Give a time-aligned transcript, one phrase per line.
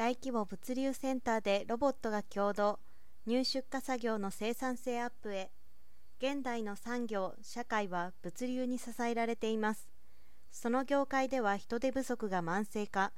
[0.00, 2.78] 大規模物流センターでロボットが共同
[3.26, 5.50] 入出荷作業の生産性アップへ。
[6.22, 9.90] 現代の産業社会は物流に支えられています。
[10.50, 13.12] その業界では人手不足が慢性化。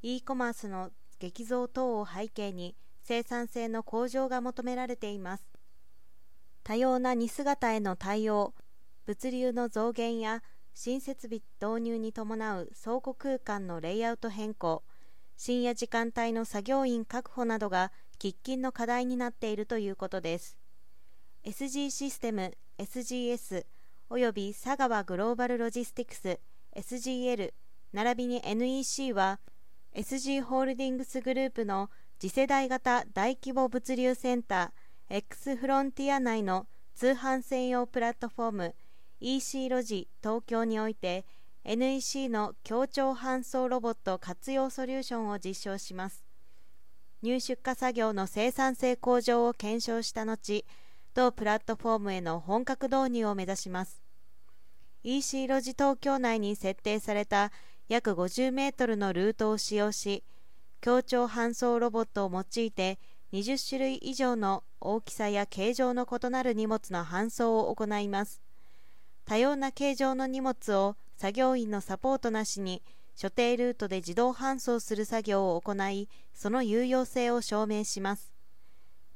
[0.00, 5.44] e コマースの激増等を背景に生産性の向上が求められています。
[6.62, 8.54] 多様な荷姿への対応。
[9.06, 14.84] 物流の増減や新設備導入に伴う倉庫空間のレイアウト変更。
[15.40, 20.58] 深夜時間帯の作業員確保などが喫緊の課題になっているということです。
[21.44, 23.64] SG システム SGS
[24.10, 26.40] および佐川グローバルロジスティクス
[26.74, 27.52] SGL
[27.92, 29.38] 並びに NEC は
[29.94, 36.66] SG ホールディングスグループの次世代型大規模物流センター X フロンティア内の
[36.96, 38.74] 通販専用プラットフォーム
[39.20, 41.24] EC ロジ東京において
[41.68, 46.24] NEC の協調搬送ロボット活用ソリューションを実証します。
[47.20, 50.64] 入出荷作業の生産性向上を検証した後
[51.12, 54.00] 同プラットフォームへの本格導入を目指します。
[55.04, 57.52] EC ロジ東京内に設定された
[57.88, 60.24] 約50メートルのルートを使用し
[60.80, 62.98] 協調搬送ロボットを用いて
[63.34, 68.40] 20種類以上の大きさや形状の異なる荷物の搬送を行います。
[69.26, 72.80] 多様な形状の荷物を作業員のサポートなしに
[73.16, 78.32] 所定ルートで自動搬送する作業を行いその有用性を証明します。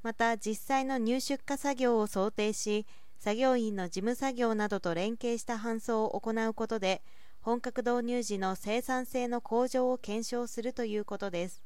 [0.03, 2.89] また実際の入出荷作業を想定し
[3.21, 7.03] 作業員の事務作業などと連携した搬送を行うことで
[7.41, 11.63] 本格導入時の生産性の向上を検証するということです。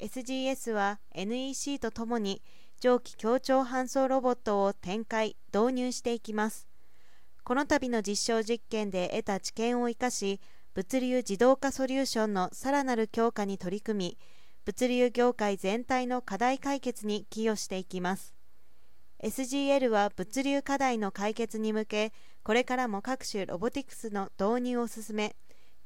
[0.00, 2.40] SGS は NEC とともに
[2.80, 6.66] 蒸気協調搬送ロボットを展開導入していきます。
[7.48, 10.38] この度の実証実験で得た知見を生かし
[10.74, 14.18] 物流自動化ソリューションのさらなる強化に取り組み
[14.66, 18.34] 物流業界全体の課題解決に寄与していきます。
[19.24, 22.12] SGL は物流課題の解決に向け
[22.42, 25.34] これからも各種ロボティクスの導入を進め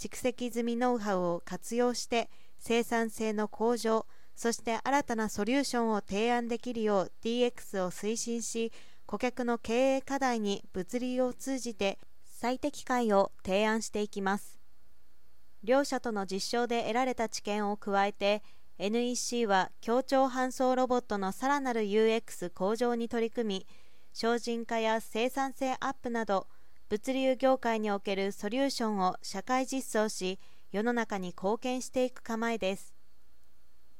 [0.00, 2.28] 蓄積済みノウハウを活用して
[2.58, 8.72] 生産性の向上そして新たなソリューションを提案できるよう DX を推進し
[9.12, 14.58] 顧客の経営課題に物流を通じて最適解を提案していきます。
[15.62, 18.42] 両社との実証で得られた知見を加えて
[18.78, 23.66] NEC は協調搬送ロボットのさらなる UX 向上に取り組み
[24.14, 26.46] 精進化や生産性アップなど
[26.88, 30.40] 物流業界におけるソリューションを社会実装し
[30.70, 32.94] 世の中に貢献していく構えです。